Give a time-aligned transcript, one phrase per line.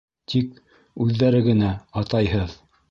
[0.31, 0.55] Тик...
[1.05, 1.73] үҙҙәре генә,
[2.05, 2.61] атайһыҙ...